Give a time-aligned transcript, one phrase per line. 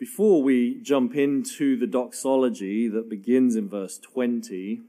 [0.00, 4.80] Before we jump into the doxology that begins in verse 20,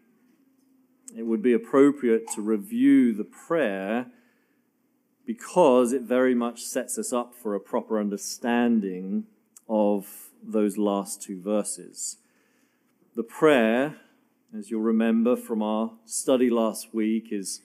[1.18, 4.06] it would be appropriate to review the prayer
[5.26, 9.26] because it very much sets us up for a proper understanding
[9.68, 12.16] of those last two verses.
[13.14, 13.98] The prayer,
[14.58, 17.60] as you'll remember from our study last week, is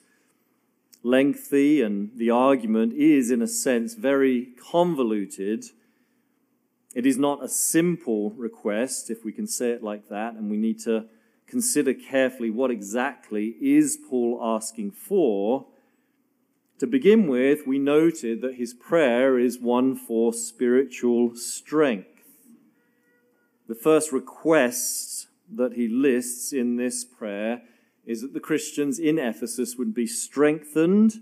[1.01, 5.63] lengthy and the argument is, in a sense, very convoluted.
[6.97, 10.57] It is not a simple request, if we can say it like that, and we
[10.57, 11.05] need to
[11.45, 15.67] consider carefully what exactly is Paul asking for.
[16.79, 22.07] To begin with, we noted that his prayer is one for spiritual strength.
[23.67, 27.61] The first request that he lists in this prayer
[28.07, 31.21] is that the Christians in Ephesus would be strengthened,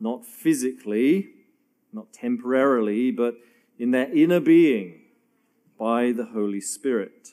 [0.00, 1.28] not physically,
[1.92, 3.34] not temporarily, but
[3.78, 5.00] in their inner being
[5.78, 7.30] by the Holy Spirit.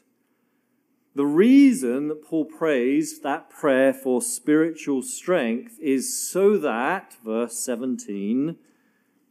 [1.13, 8.55] The reason that Paul prays that prayer for spiritual strength is so that, verse 17,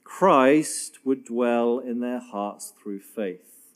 [0.04, 3.72] Christ would dwell in their hearts through faith.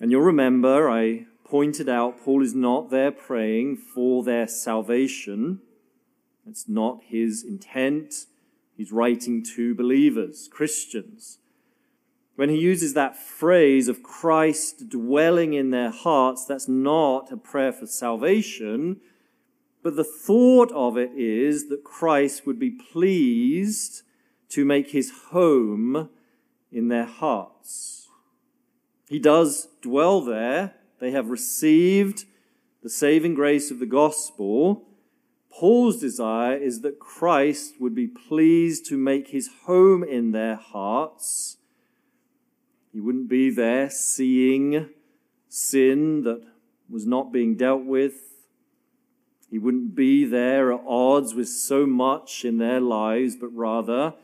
[0.00, 5.60] And you'll remember I pointed out Paul is not there praying for their salvation.
[6.46, 8.26] It's not his intent.
[8.76, 11.38] He's writing to believers, Christians.
[12.36, 17.72] When he uses that phrase of Christ dwelling in their hearts, that's not a prayer
[17.72, 19.00] for salvation,
[19.82, 24.02] but the thought of it is that Christ would be pleased
[24.50, 26.10] to make his home
[26.70, 28.08] in their hearts.
[29.08, 30.74] He does dwell there.
[30.98, 32.24] They have received
[32.82, 34.88] the saving grace of the gospel.
[35.50, 41.56] Paul's desire is that Christ would be pleased to make his home in their hearts
[42.96, 44.88] he wouldn't be there seeing
[45.50, 46.42] sin that
[46.88, 48.14] was not being dealt with.
[49.50, 54.14] He wouldn't be there at odds with so much in their lives, but rather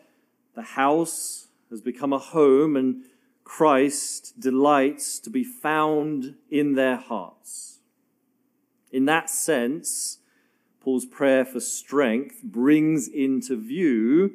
[0.55, 3.05] the house has become a home and
[3.45, 7.81] Christ delights to be found in their hearts.
[8.91, 10.21] In that sense,
[10.81, 14.33] Paul's prayer for strength brings into view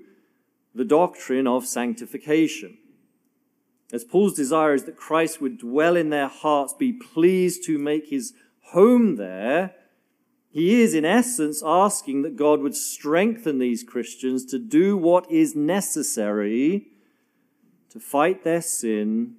[0.75, 2.77] the doctrine of sanctification.
[3.91, 8.09] As Paul's desire is that Christ would dwell in their hearts, be pleased to make
[8.09, 8.33] his
[8.71, 9.75] home there,
[10.49, 15.55] he is in essence asking that God would strengthen these Christians to do what is
[15.55, 16.87] necessary
[17.89, 19.35] to fight their sin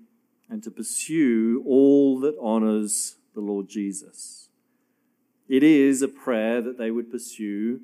[0.49, 4.49] and to pursue all that honors the Lord Jesus.
[5.49, 7.81] It is a prayer that they would pursue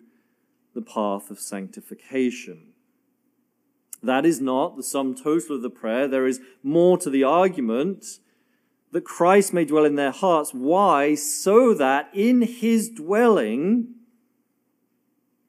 [0.75, 2.74] the path of sanctification.
[4.05, 6.07] That is not the sum total of the prayer.
[6.07, 8.05] There is more to the argument
[8.93, 10.53] that Christ may dwell in their hearts.
[10.53, 11.15] Why?
[11.15, 13.95] So that in his dwelling,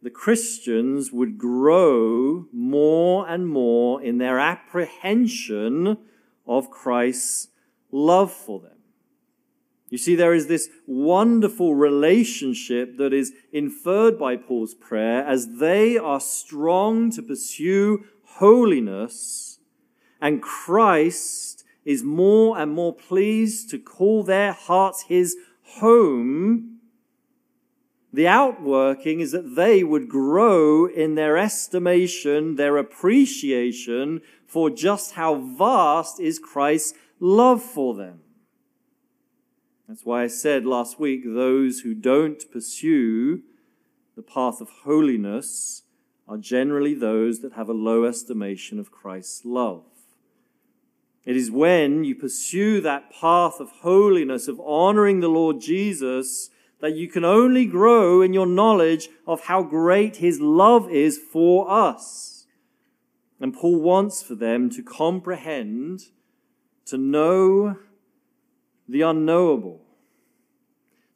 [0.01, 5.97] the Christians would grow more and more in their apprehension
[6.47, 7.49] of Christ's
[7.91, 8.71] love for them.
[9.89, 15.97] You see, there is this wonderful relationship that is inferred by Paul's prayer as they
[15.97, 18.05] are strong to pursue
[18.37, 19.59] holiness,
[20.21, 26.79] and Christ is more and more pleased to call their hearts his home,
[28.11, 35.35] the outworking is that they would grow in their estimation, their appreciation for just how
[35.35, 38.21] vast is Christ's love for them.
[39.87, 43.41] That's why I said last week those who don't pursue
[44.15, 45.83] the path of holiness
[46.27, 49.83] are generally those that have a low estimation of Christ's love.
[51.23, 56.49] It is when you pursue that path of holiness, of honoring the Lord Jesus,
[56.81, 61.69] that you can only grow in your knowledge of how great his love is for
[61.69, 62.45] us.
[63.39, 66.01] And Paul wants for them to comprehend,
[66.85, 67.77] to know
[68.87, 69.84] the unknowable,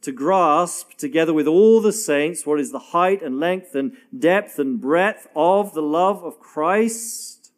[0.02, 4.58] to grasp together with all the saints what is the height and length and depth
[4.58, 7.52] and breadth of the love of Christ.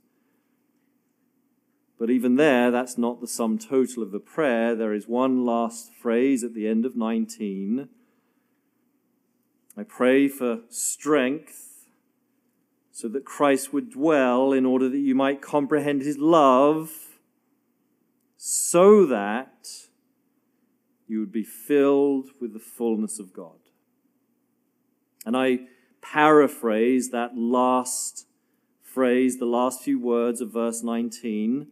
[1.99, 4.75] But even there, that's not the sum total of the prayer.
[4.75, 7.89] There is one last phrase at the end of 19.
[9.77, 11.85] I pray for strength
[12.91, 16.91] so that Christ would dwell in order that you might comprehend his love
[18.35, 19.88] so that
[21.12, 23.60] you would be filled with the fullness of God.
[25.25, 25.60] And I
[26.02, 28.25] paraphrase that last
[28.81, 31.68] phrase, the last few words of verse 19,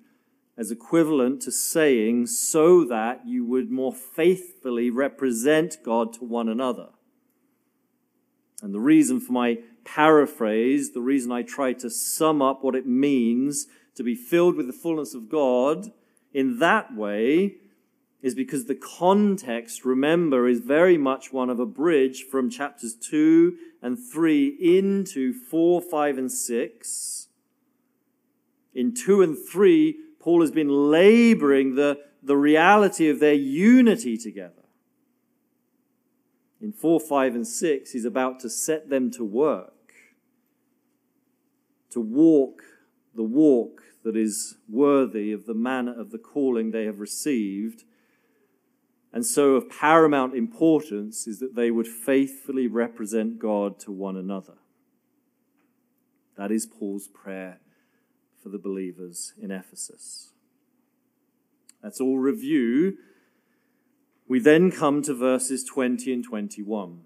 [0.58, 6.90] as equivalent to saying, so that you would more faithfully represent God to one another.
[8.62, 12.86] And the reason for my paraphrase, the reason I try to sum up what it
[12.86, 15.94] means to be filled with the fullness of God
[16.34, 17.56] in that way
[18.22, 23.56] is because the context, remember, is very much one of a bridge from chapters 2
[23.82, 27.28] and 3 into 4, 5, and 6.
[28.76, 34.54] In 2 and 3, Paul has been laboring the, the reality of their unity together.
[36.62, 39.94] In 4, 5, and 6, he's about to set them to work,
[41.92, 42.64] to walk
[43.16, 47.84] the walk that is worthy of the manner of the calling they have received
[49.12, 54.56] and so of paramount importance is that they would faithfully represent God to one another.
[56.38, 57.60] That is Paul's prayer
[58.42, 60.30] for the believers in Ephesus.
[61.82, 62.98] That's all review.
[64.28, 67.02] We then come to verses 20 and 21.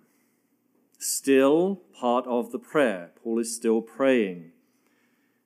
[0.99, 3.11] Still part of the prayer.
[3.23, 4.51] Paul is still praying.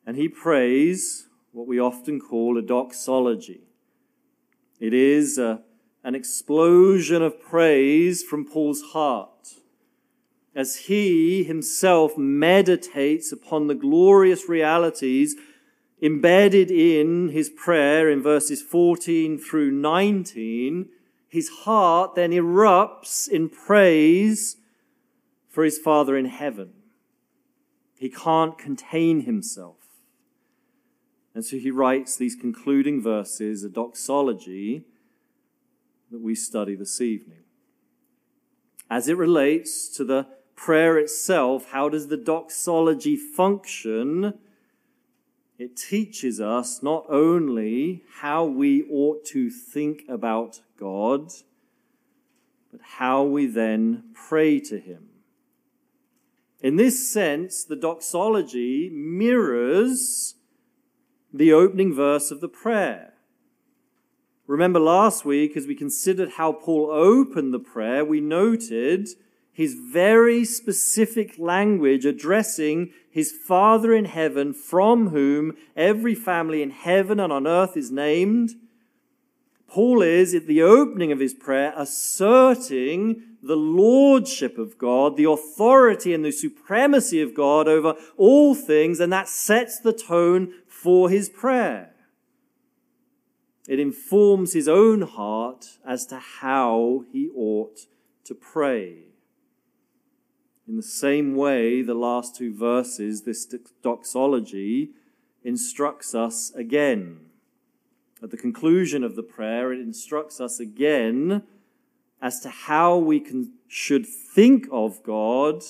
[0.06, 3.62] And he prays what we often call a doxology.
[4.80, 5.62] It is a
[6.04, 9.56] an explosion of praise from Paul's heart
[10.58, 15.36] as he himself meditates upon the glorious realities
[16.02, 20.90] embedded in his prayer in verses 14 through 19,
[21.28, 24.58] his heart then erupts in praise
[25.48, 26.74] for his Father in heaven.
[27.96, 29.78] He can't contain himself.
[31.36, 34.86] And so he writes these concluding verses, a doxology,
[36.12, 37.44] that we study this evening.
[38.90, 44.34] As it relates to the prayer itself, how does the doxology function?
[45.58, 51.32] It teaches us not only how we ought to think about God,
[52.72, 55.10] but how we then pray to Him.
[56.62, 60.36] In this sense, the doxology mirrors
[61.34, 63.14] the opening verse of the prayer.
[64.48, 69.10] Remember last week, as we considered how Paul opened the prayer, we noted
[69.52, 77.20] his very specific language addressing his Father in heaven, from whom every family in heaven
[77.20, 78.52] and on earth is named.
[79.68, 86.14] Paul is, at the opening of his prayer, asserting the lordship of God, the authority
[86.14, 91.28] and the supremacy of God over all things, and that sets the tone for his
[91.28, 91.94] prayer.
[93.68, 97.82] It informs his own heart as to how he ought
[98.24, 99.00] to pray.
[100.68, 103.46] In the same way, the last two verses, this
[103.84, 104.92] doxology,
[105.44, 107.20] instructs us again.
[108.24, 111.44] At the conclusion of the prayer, it instructs us again
[112.22, 115.62] as to how we can, should think of God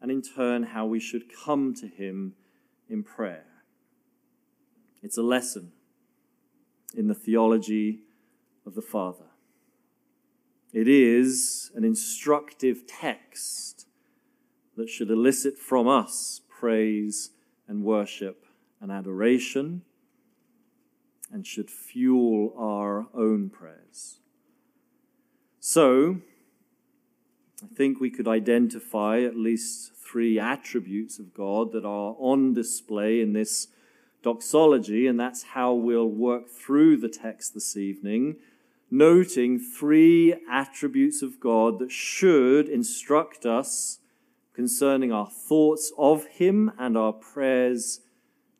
[0.00, 2.34] and in turn how we should come to Him
[2.88, 3.46] in prayer.
[5.02, 5.72] It's a lesson
[6.94, 8.00] in the theology
[8.66, 9.26] of the Father.
[10.72, 13.86] It is an instructive text
[14.76, 17.30] that should elicit from us praise
[17.66, 18.44] and worship
[18.80, 19.82] and adoration
[21.32, 24.20] and should fuel our own prayers.
[25.58, 26.20] So,
[27.62, 33.20] I think we could identify at least three attributes of God that are on display
[33.20, 33.68] in this
[34.22, 38.36] doxology, and that's how we'll work through the text this evening,
[38.90, 43.98] noting three attributes of God that should instruct us
[44.52, 48.00] concerning our thoughts of Him and our prayers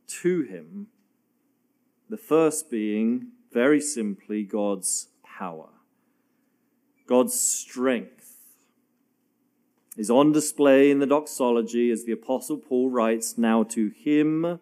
[0.06, 0.86] to Him.
[2.08, 5.68] The first being, very simply, God's power.
[7.06, 8.36] God's strength
[9.96, 14.60] is on display in the doxology as the Apostle Paul writes, Now to Him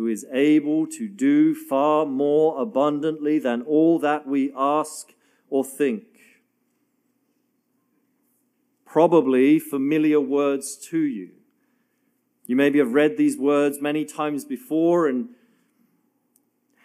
[0.00, 5.12] who is able to do far more abundantly than all that we ask
[5.50, 6.04] or think.
[8.86, 11.32] Probably familiar words to you.
[12.46, 15.34] You maybe have read these words many times before and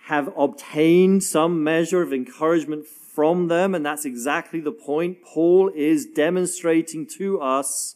[0.07, 5.19] have obtained some measure of encouragement from them, and that's exactly the point.
[5.23, 7.95] Paul is demonstrating to us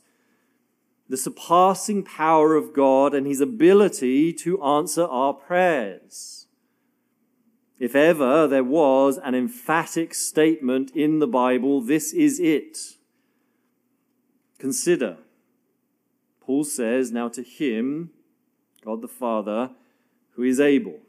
[1.10, 6.46] the surpassing power of God and his ability to answer our prayers.
[7.80, 12.78] If ever there was an emphatic statement in the Bible, this is it.
[14.60, 15.18] Consider.
[16.42, 18.12] Paul says, Now to him,
[18.86, 19.72] God the Father,
[20.32, 21.00] who is able.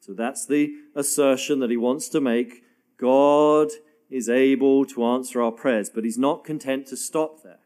[0.00, 2.64] So that's the assertion that he wants to make.
[2.96, 3.68] God
[4.08, 7.60] is able to answer our prayers, but he's not content to stop there.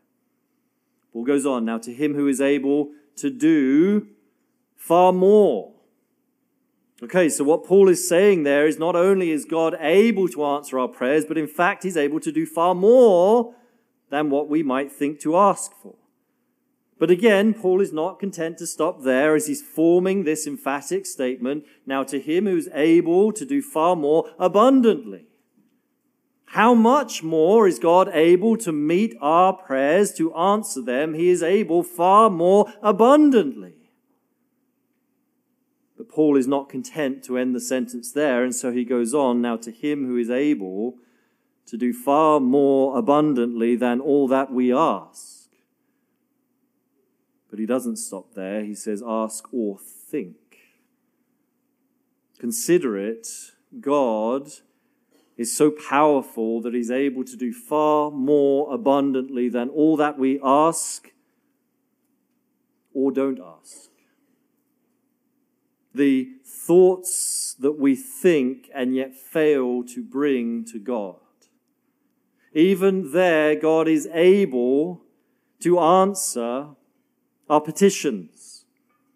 [1.14, 4.08] Paul goes on, now to him who is able to do
[4.76, 5.72] far more.
[7.02, 10.76] Okay, so what Paul is saying there is not only is God able to answer
[10.76, 13.54] our prayers, but in fact he's able to do far more
[14.10, 15.94] than what we might think to ask for.
[16.98, 21.64] But again, Paul is not content to stop there as he's forming this emphatic statement.
[21.86, 25.26] Now to him who's able to do far more abundantly.
[26.54, 31.14] How much more is God able to meet our prayers, to answer them?
[31.14, 33.74] He is able far more abundantly.
[35.96, 39.42] But Paul is not content to end the sentence there, and so he goes on
[39.42, 40.94] now to him who is able
[41.66, 45.48] to do far more abundantly than all that we ask.
[47.50, 48.62] But he doesn't stop there.
[48.62, 50.36] He says, ask or think.
[52.38, 53.26] Consider it,
[53.80, 54.52] God
[55.36, 60.40] is so powerful that he's able to do far more abundantly than all that we
[60.42, 61.10] ask
[62.92, 63.90] or don't ask.
[65.92, 71.16] The thoughts that we think and yet fail to bring to God.
[72.52, 75.02] Even there, God is able
[75.60, 76.68] to answer
[77.50, 78.64] our petitions.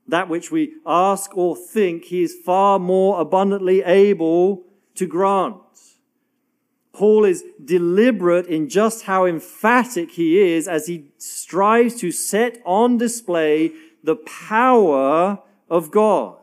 [0.07, 4.65] That which we ask or think, He is far more abundantly able
[4.97, 5.57] to grant.
[6.99, 12.99] Paul is deliberate in just how emphatic he is as he strives to set on
[12.99, 13.71] display
[14.03, 15.39] the power
[15.71, 16.39] of God.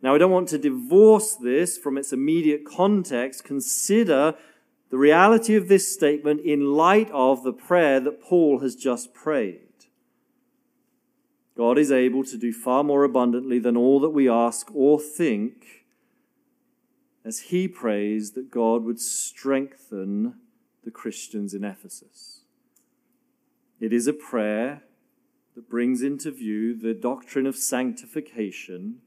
[0.00, 3.44] Now, I don't want to divorce this from its immediate context.
[3.44, 4.34] Consider
[4.88, 9.60] the reality of this statement in light of the prayer that Paul has just prayed.
[11.54, 15.75] God is able to do far more abundantly than all that we ask or think
[17.26, 20.36] as he prays that God would strengthen
[20.84, 22.42] the Christians in Ephesus.
[23.80, 24.84] It is a prayer
[25.56, 28.98] that brings into view the doctrine of sanctification.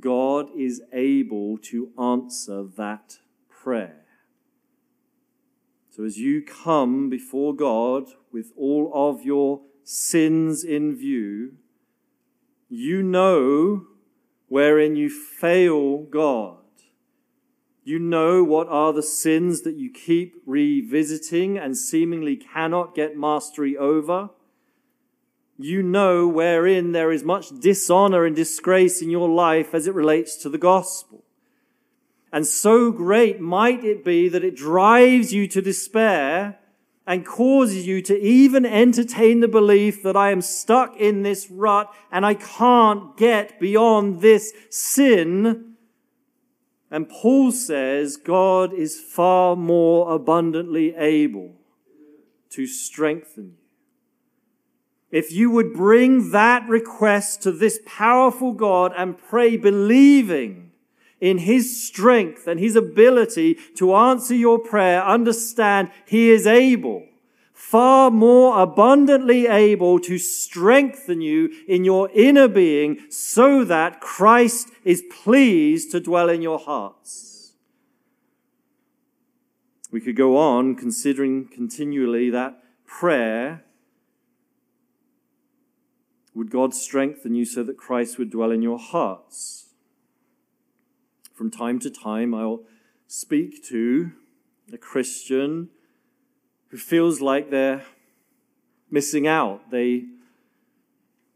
[0.00, 4.04] God is able to answer that prayer.
[5.90, 11.52] So as you come before God with all of your sins in view,
[12.68, 13.86] you know
[14.48, 16.65] wherein you fail God.
[17.86, 23.76] You know what are the sins that you keep revisiting and seemingly cannot get mastery
[23.76, 24.30] over.
[25.56, 30.34] You know wherein there is much dishonor and disgrace in your life as it relates
[30.38, 31.22] to the gospel.
[32.32, 36.58] And so great might it be that it drives you to despair
[37.06, 41.94] and causes you to even entertain the belief that I am stuck in this rut
[42.10, 45.75] and I can't get beyond this sin
[46.90, 51.54] and Paul says God is far more abundantly able
[52.50, 53.66] to strengthen you.
[55.10, 60.72] If you would bring that request to this powerful God and pray believing
[61.20, 67.06] in his strength and his ability to answer your prayer, understand he is able
[67.56, 75.02] far more abundantly able to strengthen you in your inner being so that Christ is
[75.10, 77.54] pleased to dwell in your hearts.
[79.90, 83.64] We could go on considering continually that prayer.
[86.34, 89.70] Would God strengthen you so that Christ would dwell in your hearts?
[91.32, 92.64] From time to time, I'll
[93.06, 94.12] speak to
[94.70, 95.70] a Christian
[96.68, 97.84] who feels like they're
[98.90, 99.70] missing out.
[99.70, 100.04] They,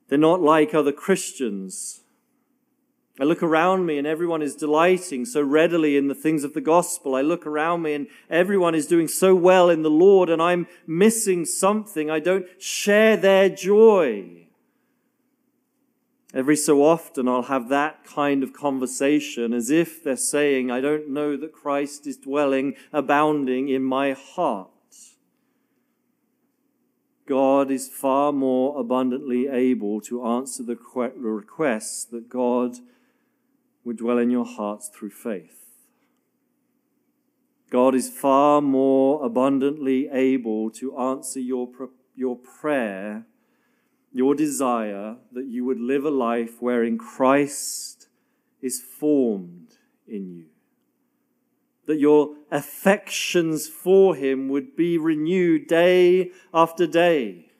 [0.08, 2.00] they're not like other Christians.
[3.20, 6.60] I look around me and everyone is delighting so readily in the things of the
[6.60, 7.14] gospel.
[7.14, 10.66] I look around me and everyone is doing so well in the Lord and I'm
[10.86, 12.10] missing something.
[12.10, 14.46] I don't share their joy.
[16.32, 21.10] Every so often I'll have that kind of conversation as if they're saying, I don't
[21.10, 24.70] know that Christ is dwelling, abounding in my heart.
[27.30, 30.76] God is far more abundantly able to answer the
[31.16, 32.78] requests that God
[33.84, 35.76] would dwell in your hearts through faith.
[37.70, 41.68] God is far more abundantly able to answer your,
[42.16, 43.26] your prayer,
[44.12, 48.08] your desire that you would live a life wherein Christ
[48.60, 49.76] is formed
[50.08, 50.49] in you
[51.90, 57.50] that your affections for him would be renewed day after day.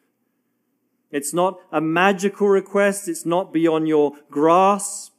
[1.11, 3.09] It's not a magical request.
[3.09, 5.15] It's not beyond your grasp.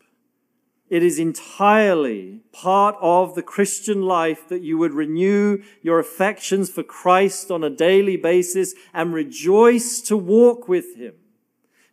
[0.89, 6.83] It is entirely part of the Christian life that you would renew your affections for
[6.83, 11.15] Christ on a daily basis and rejoice to walk with Him.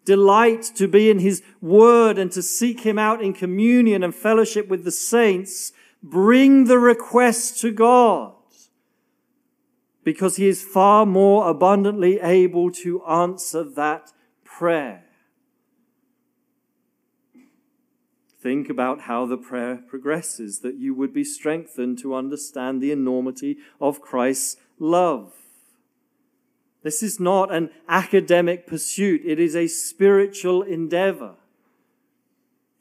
[0.05, 4.69] Delight to be in His Word and to seek Him out in communion and fellowship
[4.69, 5.73] with the saints.
[6.03, 8.35] Bring the request to God
[10.05, 14.13] because He is far more abundantly able to answer that
[14.45, 15.05] prayer.
[18.41, 23.59] Think about how the prayer progresses, that you would be strengthened to understand the enormity
[23.81, 25.35] of Christ's love.
[26.83, 31.35] This is not an academic pursuit, it is a spiritual endeavor.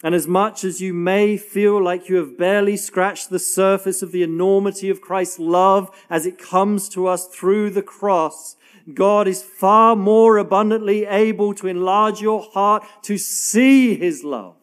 [0.04, 4.12] And as much as you may feel like you have barely scratched the surface of
[4.12, 8.56] the enormity of Christ's love as it comes to us through the cross,
[8.94, 14.58] God is far more abundantly able to enlarge your heart to see His love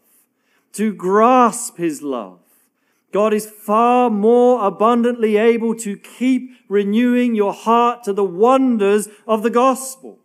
[0.75, 2.41] to grasp his love.
[3.13, 9.43] God is far more abundantly able to keep renewing your heart to the wonders of
[9.43, 10.19] the gospel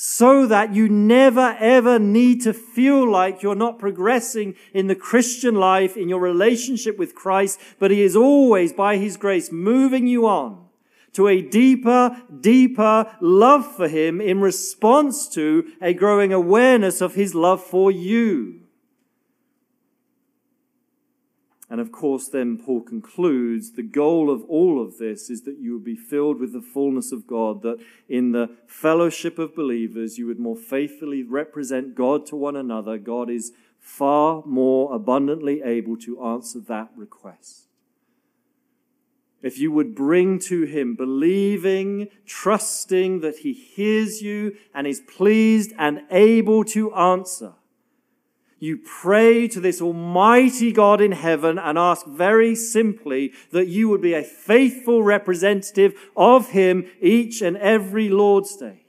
[0.00, 5.56] so that you never ever need to feel like you're not progressing in the Christian
[5.56, 10.24] life, in your relationship with Christ, but He is always, by His grace, moving you
[10.24, 10.66] on
[11.14, 17.34] to a deeper, deeper love for Him in response to a growing awareness of His
[17.34, 18.60] love for you.
[21.70, 25.74] And of course, then Paul concludes the goal of all of this is that you
[25.74, 30.26] would be filled with the fullness of God, that in the fellowship of believers, you
[30.26, 32.96] would more faithfully represent God to one another.
[32.96, 37.66] God is far more abundantly able to answer that request.
[39.42, 45.72] If you would bring to him believing, trusting that he hears you and is pleased
[45.78, 47.52] and able to answer,
[48.58, 54.00] you pray to this Almighty God in heaven and ask very simply that you would
[54.00, 58.84] be a faithful representative of Him each and every Lord's Day.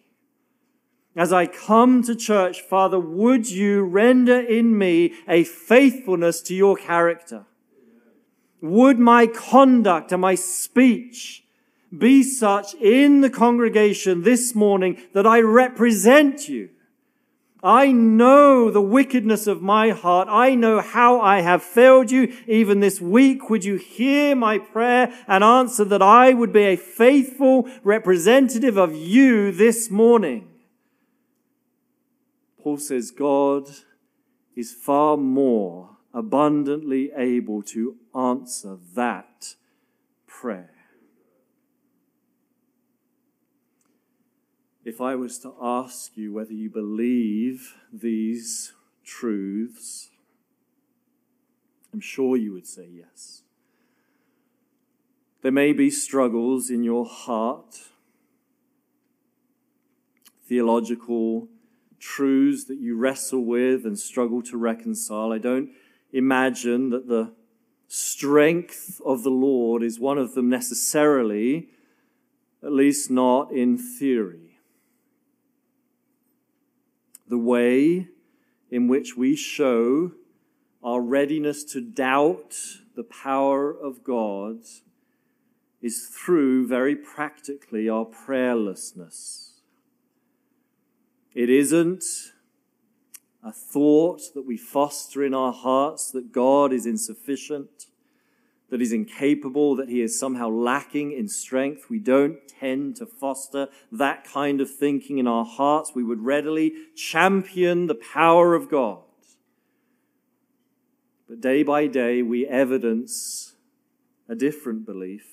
[1.16, 6.76] As I come to church, Father, would you render in me a faithfulness to your
[6.76, 7.46] character?
[8.62, 11.44] Would my conduct and my speech
[11.96, 16.70] be such in the congregation this morning that I represent you?
[17.62, 20.30] I know the wickedness of my heart.
[20.30, 22.34] I know how I have failed you.
[22.48, 26.78] Even this week, would you hear my prayer and answer that I would be a
[26.78, 30.48] faithful representative of you this morning?
[32.64, 33.68] Paul says God
[34.56, 39.56] is far more abundantly able to answer that
[40.28, 40.79] prayer.
[44.90, 48.74] If I was to ask you whether you believe these
[49.06, 50.10] truths,
[51.94, 53.44] I'm sure you would say yes.
[55.44, 57.78] There may be struggles in your heart,
[60.48, 61.50] theological
[62.00, 65.32] truths that you wrestle with and struggle to reconcile.
[65.32, 65.70] I don't
[66.12, 67.32] imagine that the
[67.88, 71.70] strength of the Lord is one of them necessarily,
[72.64, 74.49] at least not in theory
[77.30, 78.08] the way
[78.72, 80.12] in which we show
[80.84, 82.56] our readiness to doubt
[82.96, 84.58] the power of God
[85.82, 89.60] is through, very practically, our prayerlessness.
[91.34, 92.04] It isn't
[93.44, 97.86] a thought that we foster in our hearts that God is insufficient
[98.70, 101.90] that he's incapable, that he is somehow lacking in strength.
[101.90, 105.94] We don't tend to foster that kind of thinking in our hearts.
[105.96, 109.02] We would readily champion the power of God.
[111.28, 113.54] But day by day, we evidence
[114.28, 115.26] a different belief,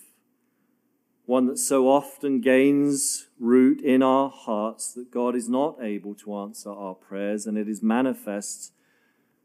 [1.25, 6.37] one that so often gains root in our hearts that God is not able to
[6.37, 8.73] answer our prayers, and it is manifest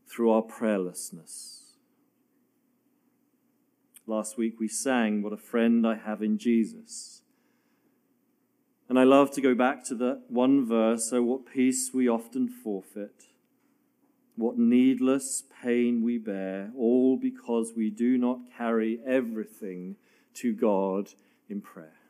[0.08, 1.61] through our prayerlessness.
[4.12, 7.22] Last week we sang, What a Friend I Have in Jesus.
[8.90, 12.50] And I love to go back to that one verse Oh, what peace we often
[12.50, 13.28] forfeit,
[14.36, 19.96] what needless pain we bear, all because we do not carry everything
[20.34, 21.12] to God
[21.48, 22.02] in prayer.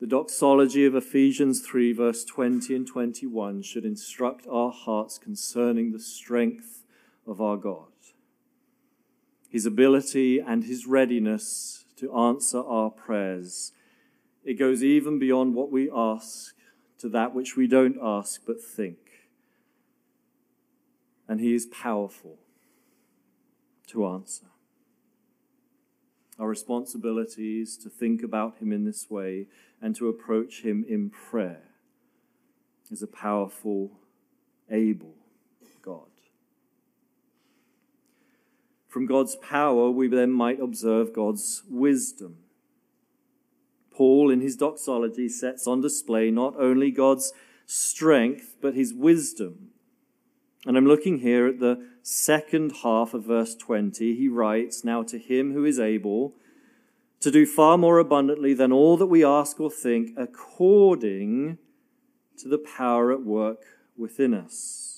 [0.00, 6.00] The doxology of Ephesians 3, verse 20 and 21, should instruct our hearts concerning the
[6.00, 6.84] strength
[7.26, 7.93] of our God
[9.54, 13.70] his ability and his readiness to answer our prayers.
[14.42, 16.56] It goes even beyond what we ask
[16.98, 18.98] to that which we don't ask but think.
[21.28, 22.38] and he is powerful
[23.86, 24.46] to answer.
[26.38, 29.46] Our responsibility is to think about him in this way
[29.80, 31.70] and to approach him in prayer
[32.90, 33.92] as a powerful,
[34.70, 35.14] able
[35.80, 36.13] God.
[38.94, 42.36] From God's power, we then might observe God's wisdom.
[43.90, 47.32] Paul, in his doxology, sets on display not only God's
[47.66, 49.70] strength, but his wisdom.
[50.64, 54.14] And I'm looking here at the second half of verse 20.
[54.14, 56.36] He writes, Now to him who is able
[57.18, 61.58] to do far more abundantly than all that we ask or think, according
[62.36, 63.58] to the power at work
[63.96, 64.93] within us.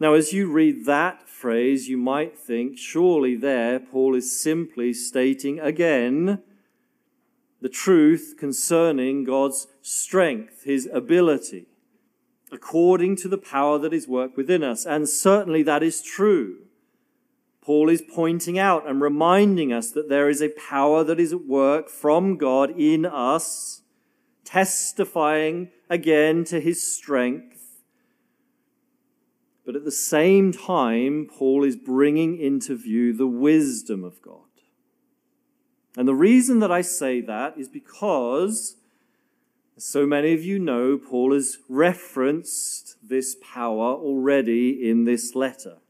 [0.00, 5.58] Now, as you read that phrase, you might think, surely there Paul is simply stating
[5.58, 6.42] again
[7.60, 11.66] the truth concerning God's strength, his ability,
[12.52, 14.86] according to the power that is worked within us.
[14.86, 16.58] And certainly that is true.
[17.60, 21.44] Paul is pointing out and reminding us that there is a power that is at
[21.44, 23.82] work from God in us,
[24.44, 27.57] testifying again to his strength.
[29.68, 34.48] But at the same time, Paul is bringing into view the wisdom of God.
[35.94, 38.76] And the reason that I say that is because,
[39.76, 45.80] as so many of you know, Paul has referenced this power already in this letter.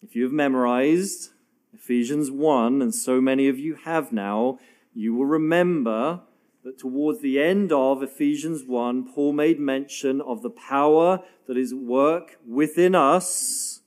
[0.00, 1.30] If you have memorized
[1.74, 4.60] Ephesians 1, and so many of you have now,
[4.94, 6.20] you will remember
[6.64, 11.72] that towards the end of Ephesians 1, Paul made mention of the power that is
[11.72, 13.80] at work within us.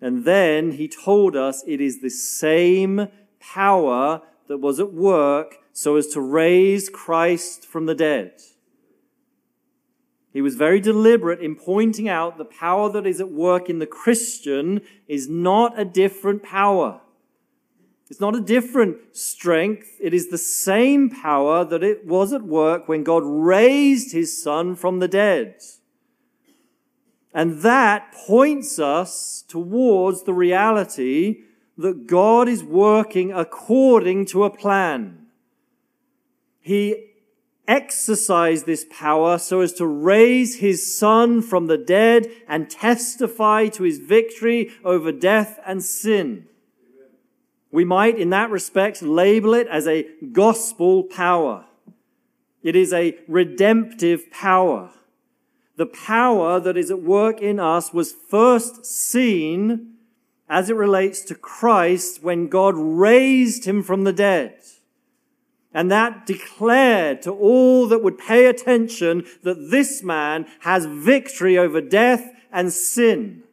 [0.00, 5.96] And then he told us it is the same power that was at work so
[5.96, 8.32] as to raise Christ from the dead.
[10.32, 13.86] He was very deliberate in pointing out the power that is at work in the
[13.86, 17.00] Christian is not a different power.
[18.10, 19.96] It's not a different strength.
[20.00, 24.74] It is the same power that it was at work when God raised his son
[24.74, 25.54] from the dead.
[27.32, 31.44] And that points us towards the reality
[31.78, 35.26] that God is working according to a plan.
[36.60, 37.10] He
[37.68, 43.84] exercised this power so as to raise his son from the dead and testify to
[43.84, 46.48] his victory over death and sin.
[47.72, 51.66] We might, in that respect, label it as a gospel power.
[52.62, 54.90] It is a redemptive power.
[55.76, 59.94] The power that is at work in us was first seen
[60.48, 64.56] as it relates to Christ when God raised him from the dead.
[65.72, 71.80] And that declared to all that would pay attention that this man has victory over
[71.80, 73.44] death and sin.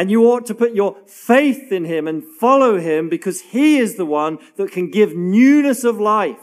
[0.00, 3.96] And you ought to put your faith in him and follow him because he is
[3.96, 6.38] the one that can give newness of life.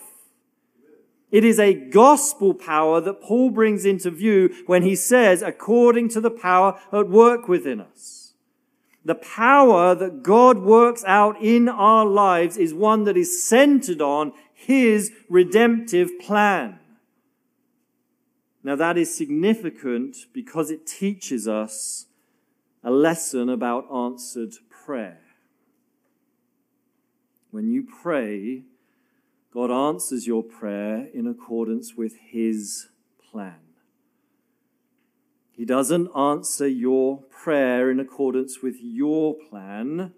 [1.31, 6.21] It is a gospel power that Paul brings into view when he says, according to
[6.21, 8.17] the power at work within us
[9.07, 14.33] the power that God works out in our lives is one that is centered on
[14.53, 16.77] His redemptive plan.
[18.63, 22.07] Now that is significant because it teaches us
[22.87, 25.19] a lesson about answered prayer.
[27.51, 28.63] When you pray,
[29.53, 32.87] God answers your prayer in accordance with His
[33.29, 33.59] plan.
[35.51, 40.13] He doesn't answer your prayer in accordance with your plan.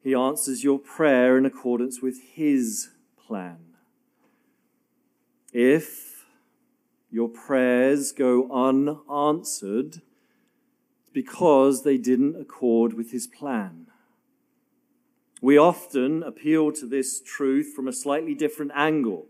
[0.00, 2.90] He answers your prayer in accordance with His
[3.26, 3.58] plan.
[5.52, 6.24] If
[7.10, 10.02] your prayers go unanswered,
[11.22, 13.88] because they didn't accord with His plan.
[15.42, 19.26] We often appeal to this truth from a slightly different angle.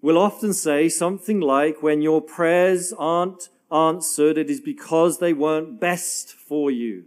[0.00, 5.80] We'll often say something like, when your prayers aren't answered, it is because they weren't
[5.80, 7.06] best for you.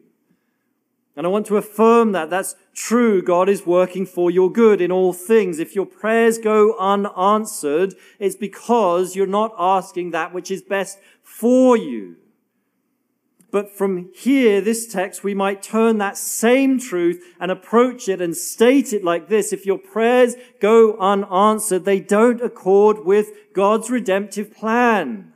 [1.16, 2.30] And I want to affirm that.
[2.30, 3.22] That's true.
[3.22, 5.58] God is working for your good in all things.
[5.58, 11.78] If your prayers go unanswered, it's because you're not asking that which is best for
[11.78, 12.18] you.
[13.50, 18.36] But from here, this text, we might turn that same truth and approach it and
[18.36, 19.54] state it like this.
[19.54, 25.32] If your prayers go unanswered, they don't accord with God's redemptive plan.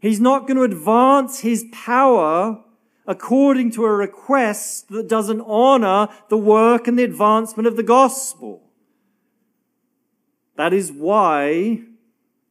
[0.00, 2.62] He's not going to advance his power
[3.06, 8.62] according to a request that doesn't honor the work and the advancement of the gospel.
[10.56, 11.80] That is why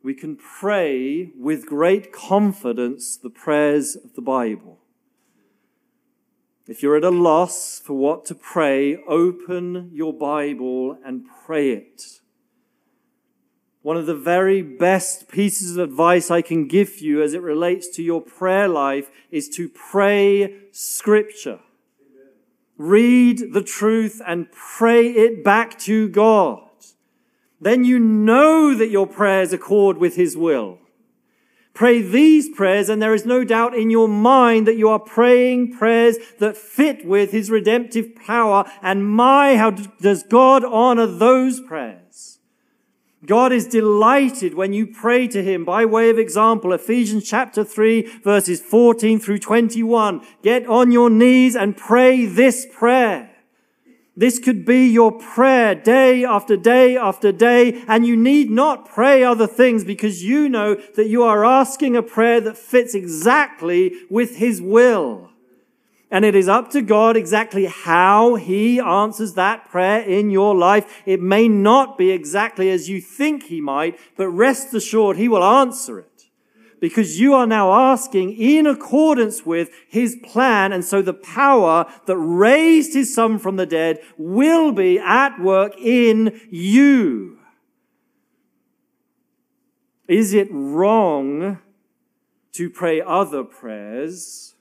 [0.04, 4.80] we can pray with great confidence the prayers of the Bible.
[6.68, 12.20] If you're at a loss for what to pray, open your Bible and pray it.
[13.82, 17.88] One of the very best pieces of advice I can give you as it relates
[17.96, 21.60] to your prayer life is to pray scripture.
[22.78, 26.67] Read the truth and pray it back to God.
[27.60, 30.80] Then you know that your prayers accord with His will.
[31.74, 35.74] Pray these prayers, and there is no doubt in your mind that you are praying
[35.74, 38.66] prayers that fit with His redemptive power.
[38.82, 42.40] And my, how does God honor those prayers?
[43.26, 46.72] God is delighted when you pray to Him by way of example.
[46.74, 50.26] Ephesians chapter 3 verses 14 through 21.
[50.44, 53.27] Get on your knees and pray this prayer.
[54.18, 59.24] This could be your prayer day after day after day, and you need not pray
[59.24, 64.38] other things because you know that you are asking a prayer that fits exactly with
[64.38, 65.30] His will.
[66.10, 71.04] And it is up to God exactly how He answers that prayer in your life.
[71.06, 75.44] It may not be exactly as you think He might, but rest assured He will
[75.44, 76.17] answer it
[76.80, 80.72] because you are now asking in accordance with his plan.
[80.72, 85.74] And so the power that raised his son from the dead will be at work
[85.78, 87.40] in you.
[90.08, 91.60] Is it wrong
[92.54, 94.56] to pray other prayers?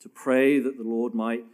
[0.00, 1.44] To pray that the Lord might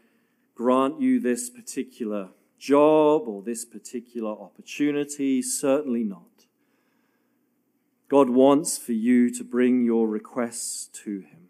[0.55, 2.29] grant you this particular
[2.59, 5.43] job or this particular opportunity?
[5.43, 6.32] Certainly not.
[8.13, 11.49] God wants for you to bring your requests to Him.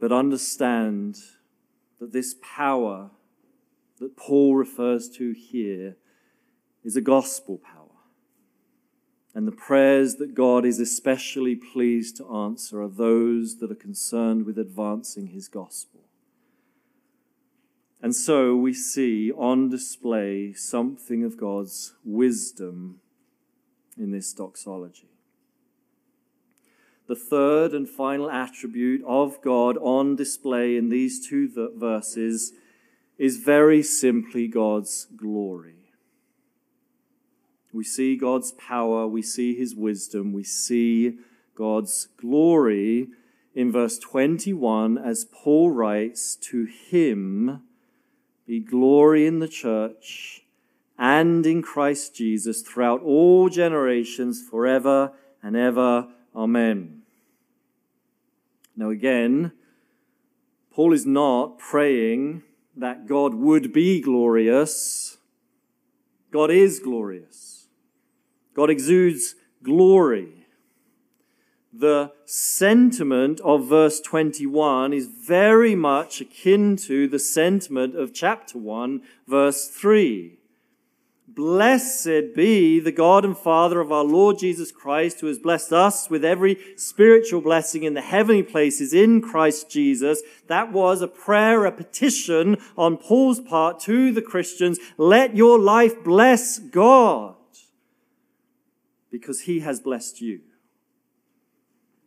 [0.00, 1.18] But understand
[2.00, 3.10] that this power
[4.00, 5.98] that Paul refers to here
[6.82, 8.00] is a gospel power.
[9.36, 14.46] And the prayers that God is especially pleased to answer are those that are concerned
[14.46, 16.00] with advancing His gospel.
[18.02, 22.98] And so we see on display something of God's wisdom
[23.98, 25.08] in this doxology.
[27.06, 32.52] The third and final attribute of God on display in these two verses
[33.16, 35.92] is very simply God's glory.
[37.72, 41.18] We see God's power, we see his wisdom, we see
[41.54, 43.08] God's glory
[43.54, 47.62] in verse 21 as Paul writes, To him
[48.46, 50.44] be glory in the church
[50.98, 56.08] and in Christ Jesus throughout all generations, forever and ever.
[56.34, 57.02] Amen.
[58.76, 59.52] Now, again,
[60.72, 62.42] Paul is not praying
[62.76, 65.18] that God would be glorious.
[66.30, 67.66] God is glorious.
[68.54, 70.46] God exudes glory.
[71.72, 79.02] The sentiment of verse 21 is very much akin to the sentiment of chapter 1,
[79.26, 80.37] verse 3.
[81.38, 86.10] Blessed be the God and Father of our Lord Jesus Christ, who has blessed us
[86.10, 90.20] with every spiritual blessing in the heavenly places in Christ Jesus.
[90.48, 94.80] That was a prayer, a petition on Paul's part to the Christians.
[94.96, 97.36] Let your life bless God
[99.08, 100.40] because he has blessed you.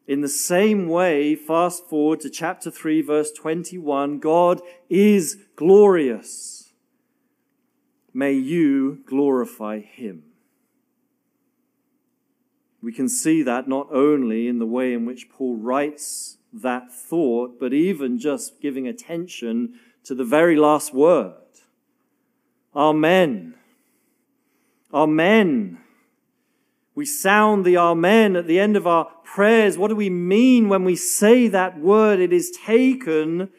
[0.08, 6.61] In the same way, fast forward to chapter 3, verse 21, God is glorious
[8.14, 10.24] may you glorify him.
[12.82, 17.60] We can see that not only in the way in which Paul writes that thought,
[17.60, 21.36] but even just giving attention to the very last word.
[22.76, 23.54] Amen.
[24.94, 25.78] Amen.
[26.96, 29.78] We sound the Amen at the end of our prayers.
[29.78, 32.20] What do we mean when we say that word?
[32.20, 33.50] It is taken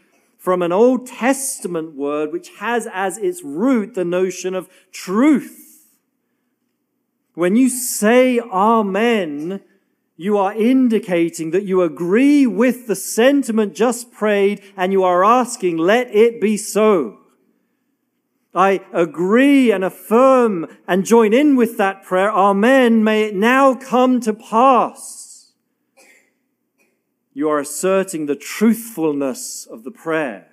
[0.43, 5.87] from an Old Testament word which has as its root the notion of truth.
[7.35, 9.61] When you say Amen,
[10.17, 15.77] you are indicating that you agree with the sentiment just prayed and you are asking,
[15.77, 17.21] let it be so.
[18.53, 22.33] I agree and affirm and join in with that prayer.
[22.33, 23.05] Amen.
[23.05, 25.32] May it now come to pass.
[27.35, 30.49] You are asserting the truthfulness of the prayer.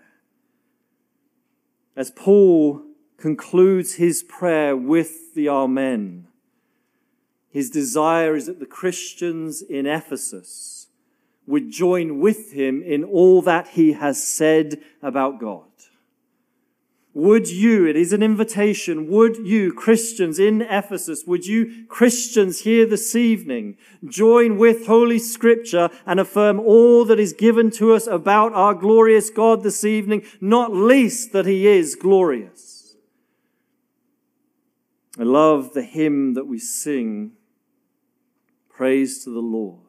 [1.96, 2.84] As Paul
[3.18, 6.28] concludes his prayer with the Amen,
[7.50, 10.88] his desire is that the Christians in Ephesus
[11.46, 15.69] would join with him in all that he has said about God.
[17.20, 22.86] Would you, it is an invitation, would you, Christians in Ephesus, would you, Christians here
[22.86, 28.54] this evening, join with Holy Scripture and affirm all that is given to us about
[28.54, 32.96] our glorious God this evening, not least that He is glorious.
[35.20, 37.34] I love the hymn that we sing,
[38.70, 39.89] Praise to the Lord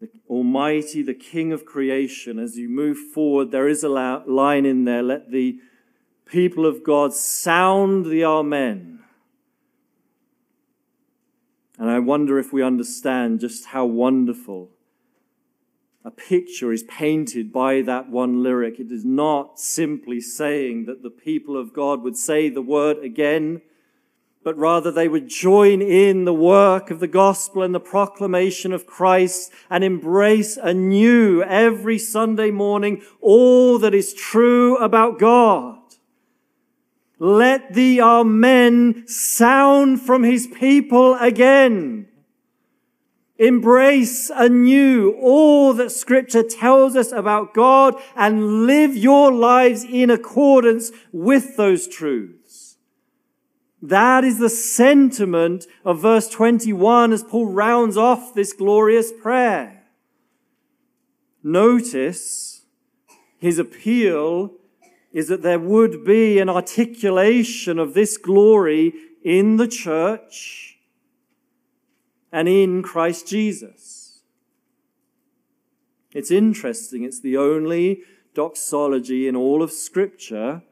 [0.00, 4.84] the Almighty, the King of creation, as you move forward, there is a line in
[4.84, 5.02] there.
[5.02, 5.58] Let the
[6.24, 9.00] people of God sound the Amen.
[11.78, 14.70] And I wonder if we understand just how wonderful
[16.04, 18.80] a picture is painted by that one lyric.
[18.80, 23.62] It is not simply saying that the people of God would say the word again
[24.48, 28.86] but rather they would join in the work of the gospel and the proclamation of
[28.86, 35.78] Christ and embrace anew every Sunday morning all that is true about God.
[37.18, 42.08] Let the Amen sound from his people again.
[43.36, 50.90] Embrace anew all that scripture tells us about God and live your lives in accordance
[51.12, 52.37] with those truths.
[53.80, 59.84] That is the sentiment of verse 21 as Paul rounds off this glorious prayer.
[61.42, 62.64] Notice
[63.38, 64.52] his appeal
[65.12, 70.78] is that there would be an articulation of this glory in the church
[72.32, 74.22] and in Christ Jesus.
[76.12, 77.04] It's interesting.
[77.04, 78.02] It's the only
[78.34, 80.62] doxology in all of scripture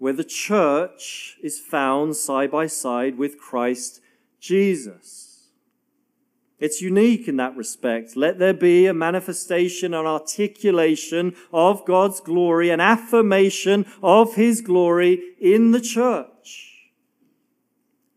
[0.00, 4.00] where the church is found side by side with Christ
[4.40, 5.50] Jesus.
[6.58, 8.16] It's unique in that respect.
[8.16, 15.20] Let there be a manifestation, an articulation of God's glory, an affirmation of His glory
[15.38, 16.92] in the church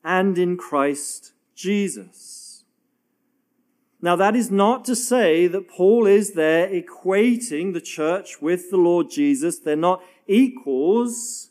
[0.05, 2.63] and in Christ Jesus.
[4.01, 8.77] Now that is not to say that Paul is there equating the church with the
[8.77, 9.59] Lord Jesus.
[9.59, 11.49] They're not equals.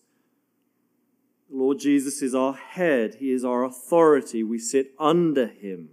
[1.53, 3.17] The Lord Jesus is our head.
[3.17, 4.43] He is our authority.
[4.43, 5.91] We sit under him.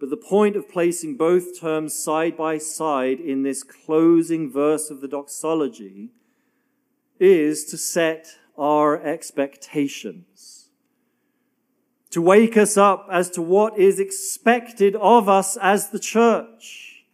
[0.00, 5.00] But the point of placing both terms side by side in this closing verse of
[5.00, 6.10] the doxology
[7.20, 8.26] is to set
[8.58, 10.70] our expectations.
[12.10, 17.04] To wake us up as to what is expected of us as the church.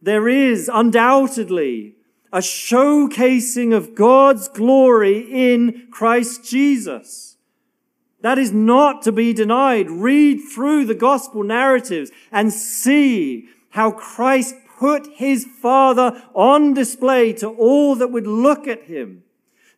[0.00, 1.95] There is undoubtedly
[2.32, 7.36] a showcasing of God's glory in Christ Jesus.
[8.20, 9.90] That is not to be denied.
[9.90, 17.48] Read through the gospel narratives and see how Christ put his Father on display to
[17.48, 19.22] all that would look at him.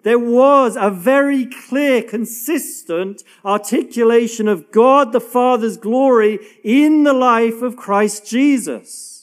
[0.02, 7.62] There was a very clear, consistent articulation of God the Father's glory in the life
[7.62, 9.17] of Christ Jesus.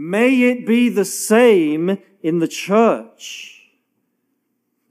[0.00, 3.64] May it be the same in the church.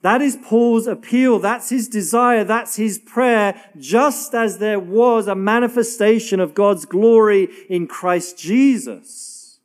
[0.01, 1.39] That is Paul's appeal.
[1.39, 2.43] That's his desire.
[2.43, 3.55] That's his prayer.
[3.77, 9.61] Just as there was a manifestation of God's glory in Christ Jesus.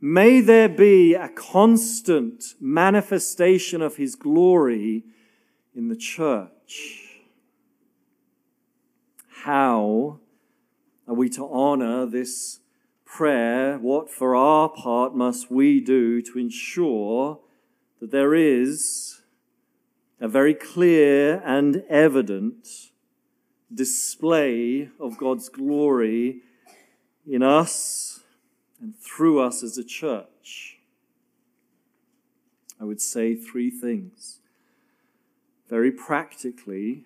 [0.00, 5.04] May there be a constant manifestation of his glory
[5.76, 7.20] in the church.
[9.42, 10.18] How
[11.06, 12.60] are we to honor this
[13.08, 17.40] prayer, what for our part must we do to ensure
[18.00, 19.22] that there is
[20.20, 22.90] a very clear and evident
[23.72, 26.42] display of God's glory
[27.26, 28.20] in us
[28.80, 30.78] and through us as a church?
[32.80, 34.40] I would say three things.
[35.68, 37.04] Very practically,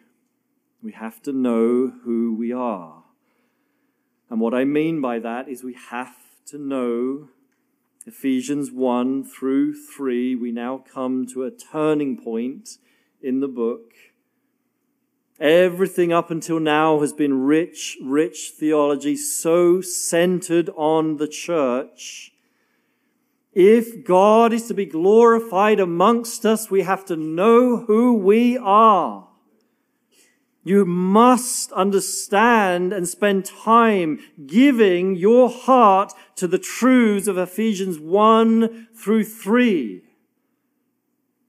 [0.83, 3.02] we have to know who we are.
[4.33, 6.17] And what I mean by that is we have
[6.47, 7.29] to know
[8.07, 10.37] Ephesians 1 through 3.
[10.37, 12.79] We now come to a turning point
[13.21, 13.93] in the book.
[15.39, 22.33] Everything up until now has been rich, rich theology, so centered on the church.
[23.53, 29.29] If God is to be glorified amongst us, we have to know who we are.
[30.65, 38.89] You must understand and spend time giving your heart to the truths of Ephesians 1
[38.95, 40.03] through 3.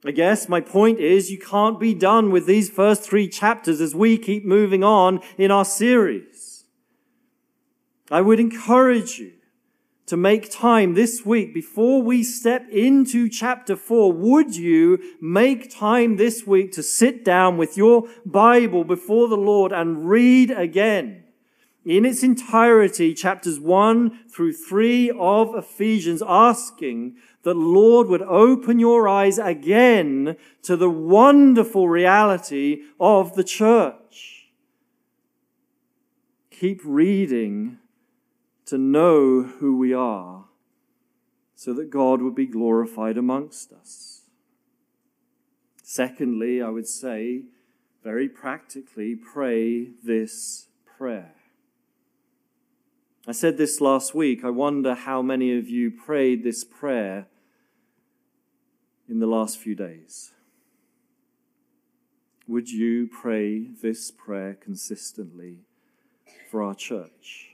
[0.06, 3.96] I guess my point is you can't be done with these first three chapters as
[3.96, 6.66] we keep moving on in our series.
[8.12, 9.34] I would encourage you
[10.06, 16.18] to make time this week before we step into chapter 4, would you make time
[16.18, 21.24] this week to sit down with your Bible before the Lord and read again
[21.86, 29.08] in its entirety chapters 1 through 3 of Ephesians, asking that Lord would open your
[29.08, 34.50] eyes again to the wonderful reality of the church.
[36.52, 37.80] Keep reading
[38.66, 40.46] to know who we are
[41.56, 44.22] so that God would be glorified amongst us.
[45.82, 47.44] Secondly, I would say,
[48.04, 51.36] very practically, pray this prayer.
[53.26, 54.44] I said this last week.
[54.44, 57.28] I wonder how many of you prayed this prayer
[59.08, 60.32] in the last few days.
[62.48, 65.60] Would you pray this prayer consistently
[66.52, 67.53] for our church?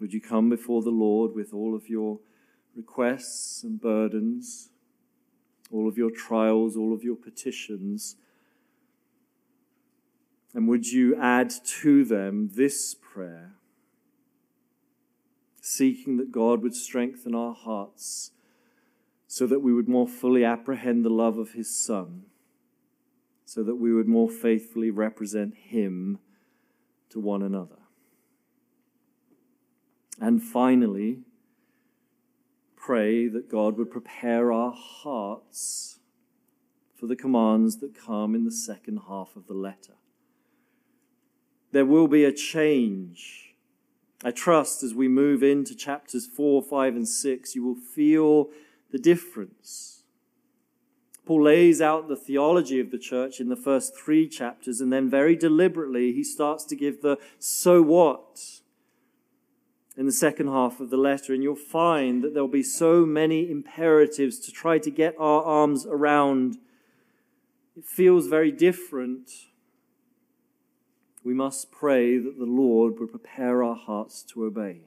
[0.00, 2.20] Would you come before the Lord with all of your
[2.76, 4.70] requests and burdens,
[5.72, 8.16] all of your trials, all of your petitions?
[10.54, 13.54] And would you add to them this prayer,
[15.60, 18.30] seeking that God would strengthen our hearts
[19.26, 22.22] so that we would more fully apprehend the love of His Son,
[23.44, 26.18] so that we would more faithfully represent Him
[27.10, 27.76] to one another?
[30.20, 31.20] And finally,
[32.76, 36.00] pray that God would prepare our hearts
[36.96, 39.94] for the commands that come in the second half of the letter.
[41.70, 43.54] There will be a change.
[44.24, 48.48] I trust as we move into chapters 4, 5, and 6, you will feel
[48.90, 50.02] the difference.
[51.24, 55.10] Paul lays out the theology of the church in the first three chapters, and then
[55.10, 58.62] very deliberately he starts to give the so what
[59.98, 63.50] in the second half of the letter, and you'll find that there'll be so many
[63.50, 66.56] imperatives to try to get our arms around.
[67.76, 69.28] It feels very different.
[71.24, 74.82] We must pray that the Lord would prepare our hearts to obey.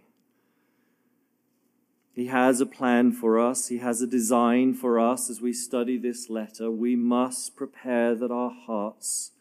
[2.13, 3.67] He has a plan for us.
[3.67, 6.71] He has a design for us as we study this letter.
[6.71, 9.31] We must prepare that our hearts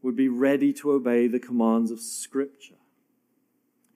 [0.00, 2.73] would be ready to obey the commands of Scripture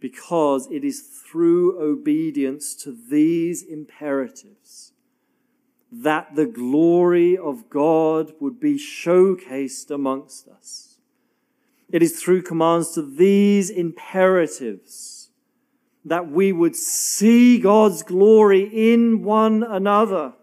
[0.01, 4.93] because it is through obedience to these imperatives
[5.91, 10.99] that the glory of God would be showcased amongst us.
[11.91, 15.31] It is through commands to these imperatives
[16.05, 20.35] that we would see God's glory in one another.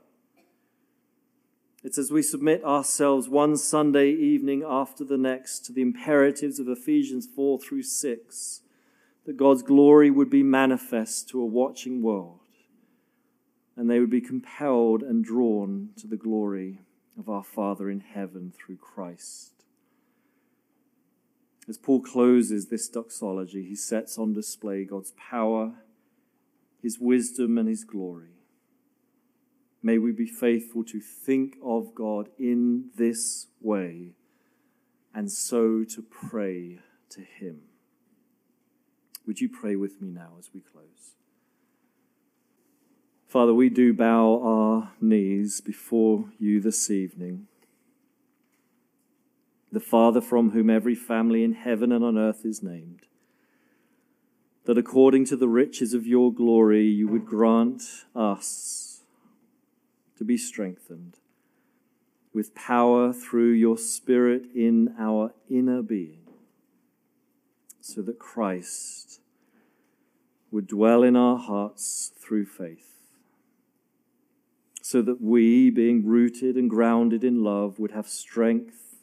[1.84, 6.68] It's as we submit ourselves one Sunday evening after the next to the imperatives of
[6.68, 8.62] Ephesians 4 through 6
[9.26, 12.40] that God's glory would be manifest to a watching world,
[13.76, 16.80] and they would be compelled and drawn to the glory
[17.18, 19.52] of our Father in heaven through Christ.
[21.68, 25.74] As Paul closes this doxology, he sets on display God's power,
[26.82, 28.36] his wisdom, and his glory.
[29.82, 34.14] May we be faithful to think of God in this way
[35.16, 37.62] and so to pray to him.
[39.26, 41.16] Would you pray with me now as we close?
[43.28, 47.48] Father, we do bow our knees before you this evening.
[49.72, 53.08] The Father from whom every family in heaven and on earth is named.
[54.66, 57.84] That according to the riches of your glory, you would grant
[58.16, 59.02] us
[60.18, 61.18] to be strengthened
[62.34, 66.25] with power through your Spirit in our inner being
[67.86, 69.22] so that Christ
[70.50, 72.96] would dwell in our hearts through faith,
[74.82, 78.96] so that we, being rooted and grounded in love, would have strength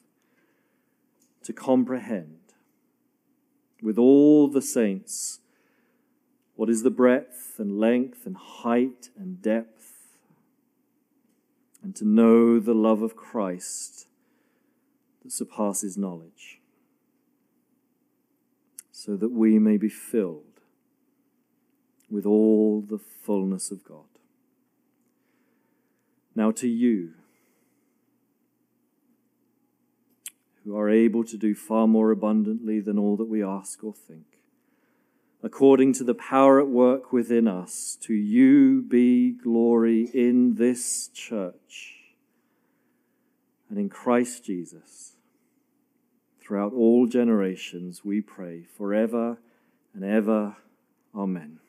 [1.44, 2.40] to comprehend
[3.80, 5.38] with all the saints
[6.56, 9.92] what is the breadth and length and height and depth,
[11.84, 14.08] and to know the love of Christ
[15.22, 16.61] that surpasses knowledge
[19.04, 20.60] so that we may be filled
[22.08, 24.04] with all the fullness of God.
[26.36, 27.14] Now, to you,
[30.64, 34.38] who are able to do far more abundantly than all that we ask or think,
[35.42, 41.94] according to the power at work within us, to you be glory in this church
[43.68, 45.11] and in Christ Jesus
[46.52, 49.38] throughout all generations, we pray, forever
[49.94, 50.54] and ever.
[51.14, 51.61] Amen.